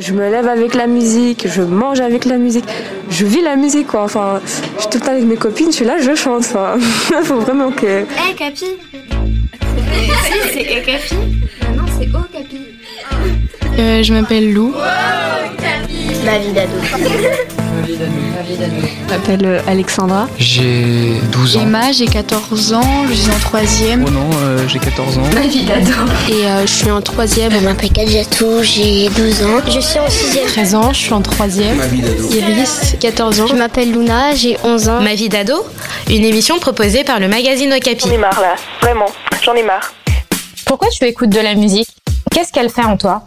[0.00, 2.64] Je me lève avec la musique, je mange avec la musique,
[3.10, 4.04] je vis la musique quoi.
[4.04, 4.40] Enfin,
[4.76, 6.40] je suis tout le temps avec mes copines, je suis là, je chante.
[6.40, 6.78] Enfin,
[7.22, 8.06] faut vraiment que.
[8.06, 11.14] Eh hey, Capi Si, c'est Capi
[11.76, 12.60] Non, c'est Oh Capi.
[13.78, 14.74] Euh, je m'appelle Lou.
[16.24, 16.72] Ma vie d'ado.
[17.86, 20.28] Je m'appelle euh, Alexandra.
[20.38, 21.60] J'ai 12 ans.
[21.62, 24.04] Emma, j'ai 14 ans, je suis en troisième.
[24.06, 25.22] Oh non, euh, j'ai 14 ans.
[25.34, 25.90] Ma vie d'ado.
[26.28, 27.52] Et euh, je suis en troisième.
[27.52, 29.60] Je m'appelle Kadjatou, j'ai 12 ans.
[29.66, 30.46] Je suis en sixième.
[30.46, 31.76] 13 ans, je suis en troisième.
[31.76, 32.28] Ma vie d'ado.
[32.34, 33.46] Iris, 14 ans.
[33.46, 35.00] Je m'appelle Luna, j'ai 11 ans.
[35.00, 35.54] Ma vie d'ado,
[36.08, 38.06] une émission proposée par le magazine Okapi.
[38.08, 39.06] J'en ai marre là, vraiment,
[39.44, 39.92] j'en ai marre.
[40.66, 41.88] Pourquoi tu écoutes de la musique?
[42.32, 43.24] Qu'est-ce qu'elle fait en toi?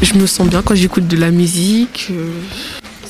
[0.00, 2.08] Je me sens bien quand j'écoute de la musique.
[2.10, 2.30] euh,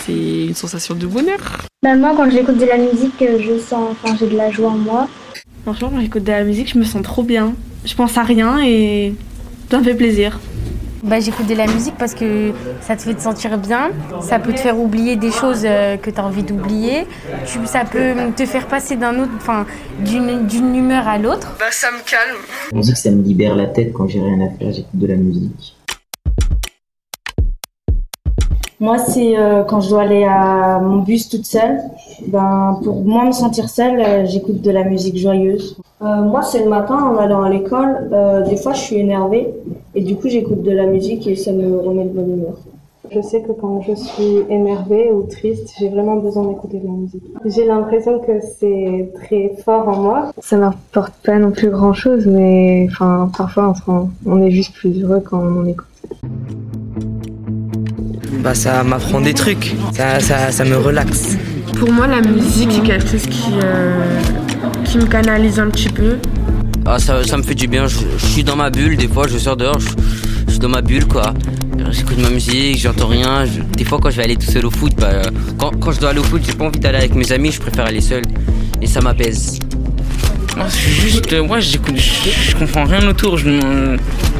[0.08, 1.36] C'est une sensation de bonheur.
[1.82, 4.78] Bah moi quand j'écoute de la musique je sens enfin j'ai de la joie en
[4.78, 5.06] moi.
[5.64, 7.52] Franchement quand j'écoute de la musique je me sens trop bien.
[7.84, 9.12] Je pense à rien et
[9.70, 10.40] ça me fait plaisir.
[11.04, 13.90] Bah, j'écoute de la musique parce que ça te fait te sentir bien,
[14.20, 17.06] ça peut te faire oublier des choses euh, que tu as envie d'oublier,
[17.66, 19.64] ça peut te faire passer d'un autre, enfin,
[20.05, 21.55] d'une d'une humeur à l'autre.
[21.61, 22.42] Bah ça me calme.
[22.72, 25.16] La musique, ça me libère la tête quand j'ai rien à faire, j'écoute de la
[25.16, 25.77] musique.
[28.80, 31.80] Moi, c'est euh, quand je dois aller à mon bus toute seule.
[32.28, 35.76] Ben, pour moins me sentir seule, euh, j'écoute de la musique joyeuse.
[36.00, 38.08] Euh, moi, c'est le matin en allant à l'école.
[38.12, 39.52] Euh, des fois, je suis énervée
[39.96, 42.54] et du coup, j'écoute de la musique et ça me remet de bonne humeur.
[43.10, 46.92] Je sais que quand je suis énervée ou triste, j'ai vraiment besoin d'écouter de la
[46.92, 47.22] musique.
[47.46, 50.32] J'ai l'impression que c'est très fort en moi.
[50.40, 54.50] Ça m'apporte pas non plus grand chose, mais enfin, parfois on, se rend- on est
[54.50, 55.86] juste plus heureux quand on en écoute.
[58.39, 61.36] Bah ça m'apprend des trucs, ça, ça, ça me relaxe.
[61.78, 64.20] Pour moi, la musique, c'est quelque chose qui, euh,
[64.84, 66.17] qui me canalise un petit peu.
[66.86, 69.27] Ah, ça, ça me fait du bien, je, je suis dans ma bulle, des fois
[69.28, 69.89] je sors dehors, je,
[70.47, 71.34] je suis dans ma bulle quoi.
[71.91, 73.45] J'écoute ma musique, j'entends rien.
[73.45, 75.23] je- des fois quand je vais aller tout seul au foot, bah,
[75.58, 77.61] quand, quand je dois aller au foot, j'ai pas envie d'aller avec mes amis, je
[77.61, 78.23] préfère aller seul.
[78.80, 79.58] Et ça m'apaise.
[81.01, 83.36] Juste, euh, ouais, j'écoute, je, je comprends rien autour.
[83.36, 83.96] Je me,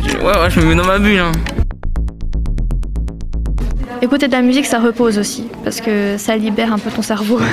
[0.07, 1.19] je- ouais, ouais, je me mets dans ma bulle.
[1.19, 1.33] Hein.
[4.01, 7.41] Écouter de la musique, ça repose aussi, parce que ça libère un peu ton cerveau.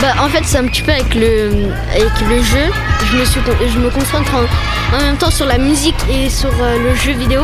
[0.00, 2.72] Bah, en fait, c'est un petit peu avec le, avec le jeu.
[3.04, 3.40] Je me, suis,
[3.72, 7.12] je me concentre en, en même temps sur la musique et sur euh, le jeu
[7.12, 7.42] vidéo.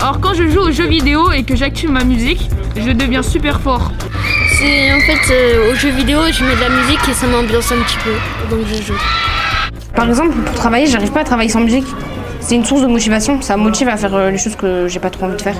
[0.00, 3.60] Alors quand je joue aux jeux vidéo et que j'active ma musique, je deviens super
[3.60, 3.92] fort.
[4.58, 7.70] C'est en fait euh, au jeu vidéo, je mets de la musique et ça m'ambiance
[7.70, 8.10] un petit peu.
[8.50, 8.98] Donc je joue.
[9.94, 11.86] Par exemple, pour travailler, j'arrive pas à travailler sans musique.
[12.44, 14.98] C'est une source de motivation, ça me motive à faire euh, les choses que j'ai
[14.98, 15.56] pas trop envie de faire.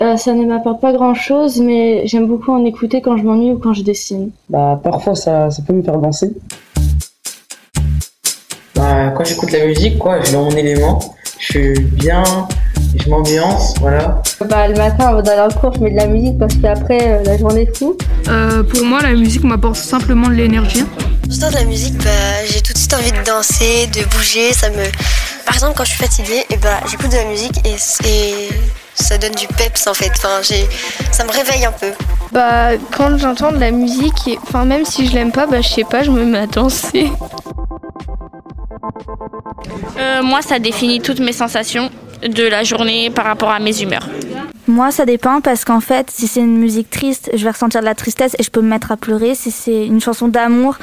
[0.00, 3.52] Euh, ça ne m'apporte pas grand chose, mais j'aime beaucoup en écouter quand je m'ennuie
[3.52, 4.30] ou quand je dessine.
[4.48, 6.30] Bah, parfois, ça, ça peut me faire danser.
[8.76, 11.00] Bah, quand j'écoute la musique, quoi, je suis dans mon élément,
[11.40, 12.22] je suis bien,
[12.94, 14.22] je m'ambiance, voilà.
[14.48, 17.22] Bah, le matin, avant d'aller en cours, je mets de la musique parce qu'après, euh,
[17.24, 17.96] la journée est fou.
[18.28, 20.84] Euh, pour moi, la musique m'apporte simplement de l'énergie.
[21.28, 24.52] J'entends de la musique, bah, j'ai tout de suite envie de danser, de bouger.
[24.52, 24.76] Ça me...
[25.48, 27.76] Par exemple, quand je suis fatiguée, et bah, j'écoute de la musique et,
[28.06, 28.48] et
[28.94, 30.10] ça donne du peps en fait.
[30.18, 30.68] Enfin, j'ai...
[31.10, 31.90] Ça me réveille un peu.
[32.32, 35.68] Bah, quand j'entends de la musique, et- enfin, même si je l'aime pas, bah, je
[35.68, 37.10] sais pas, je me mets à danser.
[39.98, 41.88] Euh, moi, ça définit toutes mes sensations
[42.22, 44.06] de la journée par rapport à mes humeurs.
[44.66, 47.86] Moi, ça dépend parce qu'en fait, si c'est une musique triste, je vais ressentir de
[47.86, 49.34] la tristesse et je peux me mettre à pleurer.
[49.34, 50.76] Si c'est une chanson d'amour,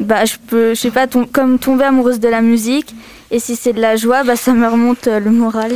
[0.00, 2.94] bah, je peux, je sais pas, tom- comme tomber amoureuse de la musique.
[3.30, 5.72] Et si c'est de la joie, bah, ça me remonte euh, le moral.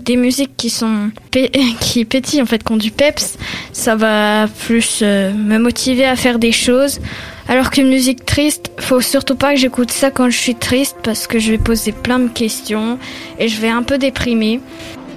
[0.00, 1.50] Des musiques qui sont pé-
[1.80, 3.36] qui pétillent en fait, qui ont du peps,
[3.72, 7.00] ça va plus euh, me motiver à faire des choses.
[7.48, 11.26] Alors qu'une musique triste, faut surtout pas que j'écoute ça quand je suis triste parce
[11.26, 12.98] que je vais poser plein de questions
[13.38, 14.60] et je vais un peu déprimer.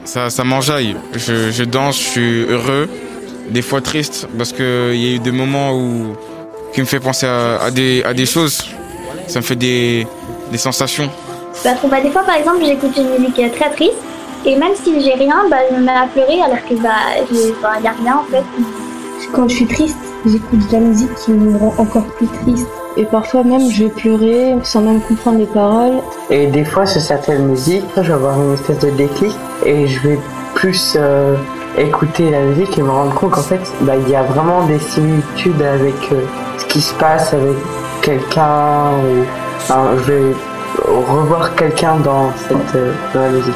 [0.03, 0.95] Ça, ça m'enjaille.
[1.13, 2.89] Je, je danse, je suis heureux,
[3.51, 6.15] des fois triste, parce qu'il y a eu des moments où,
[6.75, 8.61] qui me fait penser à, à des, à des choses.
[9.27, 10.05] Ça me fait des,
[10.51, 11.09] des sensations.
[11.63, 14.01] Bah, bah, des fois par exemple j'écoute une musique très triste
[14.45, 16.99] et même si j'ai rien, bah, je me mets à pleurer alors que bah
[17.31, 18.43] il n'y a rien en fait.
[19.33, 22.67] Quand je suis triste, j'écoute de la musique qui me rend encore plus triste.
[22.97, 25.99] Et parfois même, je vais pleurer sans même comprendre les paroles.
[26.29, 29.33] Et des fois, sur certaines musiques, je vais avoir une espèce de déclic
[29.65, 30.19] et je vais
[30.53, 31.35] plus euh,
[31.77, 34.79] écouter la musique et me rendre compte qu'en fait, bah, il y a vraiment des
[34.79, 36.21] similitudes avec euh,
[36.57, 37.55] ce qui se passe avec
[38.01, 39.25] quelqu'un ou
[39.57, 40.35] enfin, je vais
[40.87, 43.53] revoir quelqu'un dans cette euh, la musique.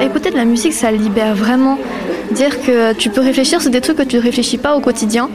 [0.00, 1.78] Écouter de la musique, ça libère vraiment.
[2.32, 5.28] Dire que tu peux réfléchir sur des trucs que tu ne réfléchis pas au quotidien.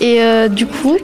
[0.00, 0.96] Et euh, du coup,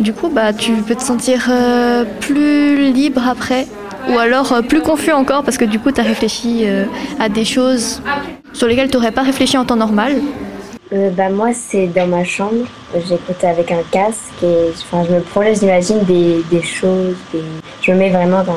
[0.00, 3.66] Du coup, bah, tu peux te sentir euh, plus libre après.
[4.08, 6.66] Ou alors plus confus encore parce que du coup, tu as réfléchi
[7.18, 8.02] à des choses
[8.54, 10.14] sur lesquelles tu n'aurais pas réfléchi en temps normal.
[10.92, 12.64] Euh, bah, moi, c'est dans ma chambre.
[12.94, 17.16] J'écoute avec un casque et enfin, je me projette, j'imagine des, des choses.
[17.32, 17.42] Des...
[17.82, 18.54] Je me mets vraiment dans,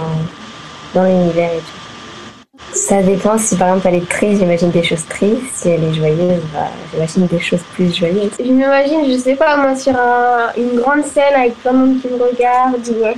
[0.93, 2.69] dans l'univers et tout.
[2.73, 5.41] Ça dépend si par exemple elle est triste, j'imagine des choses tristes.
[5.55, 8.31] Si elle est joyeuse, bah, j'imagine des choses plus joyeuses.
[8.39, 12.01] Je m'imagine, je sais pas moi, sur un- une grande scène avec plein de monde
[12.01, 12.75] qui me regarde.
[12.89, 13.13] Ou, euh,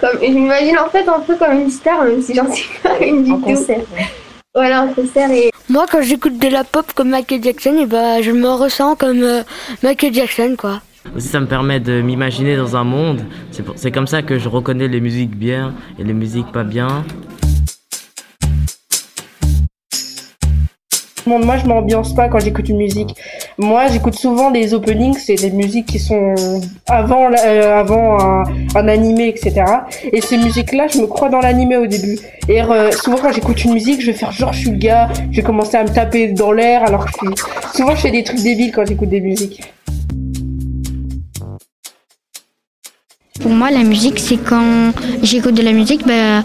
[0.00, 2.98] comme, je m'imagine en fait un peu comme une star, même si j'en suis pas
[3.00, 3.38] une du tout.
[3.40, 3.80] concert,
[4.54, 8.32] Voilà, en concert et Moi, quand j'écoute de la pop comme Michael Jackson, bah, je
[8.32, 9.44] me ressens comme euh,
[9.84, 10.82] Michael Jackson, quoi.
[11.14, 13.20] Aussi, ça me permet de m'imaginer dans un monde.
[13.76, 17.04] C'est comme ça que je reconnais les musiques bien et les musiques pas bien.
[21.38, 23.14] Moi, je m'ambiance pas quand j'écoute une musique.
[23.58, 26.34] Moi, j'écoute souvent des openings, c'est des musiques qui sont
[26.88, 28.44] avant, euh, avant un,
[28.74, 29.62] un animé, etc.
[30.12, 32.18] Et ces musiques-là, je me crois dans l'animé au début.
[32.48, 35.08] Et euh, souvent, quand j'écoute une musique, je vais faire genre, je suis le gars,
[35.30, 37.46] je vais commencer à me taper dans l'air, alors que je suis...
[37.74, 39.62] Souvent, je fais des trucs débiles quand j'écoute des musiques.
[43.40, 44.92] Pour moi, la musique, c'est quand
[45.22, 46.42] j'écoute de la musique, bah,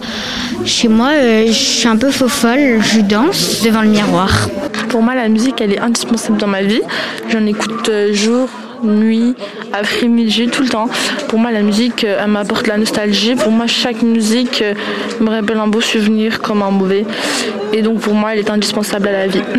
[0.64, 4.48] chez moi, euh, je suis un peu faux folle, je danse devant le miroir.
[4.88, 6.80] Pour moi, la musique, elle est indispensable dans ma vie.
[7.30, 8.48] J'en écoute euh, jour,
[8.82, 9.34] nuit,
[9.72, 10.88] après-midi, tout le temps.
[11.28, 13.34] Pour moi, la musique, euh, elle m'apporte la nostalgie.
[13.34, 14.64] Pour moi, chaque musique
[15.20, 17.04] me rappelle un beau souvenir comme un mauvais.
[17.72, 19.42] Et donc, pour moi, elle est indispensable à la vie.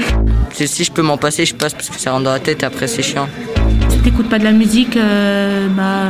[0.57, 2.63] Si si je peux m'en passer, je passe parce que ça rentre dans la tête
[2.63, 3.29] et après c'est chiant.
[3.89, 6.09] Si t'écoutes pas de la musique, euh, bah,